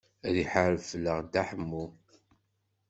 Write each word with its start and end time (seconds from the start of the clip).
Ad 0.27 0.35
iḥareb 0.43 0.81
fell-aɣ 0.91 1.19
Dda 1.21 1.43
Ḥemmu. 1.49 1.85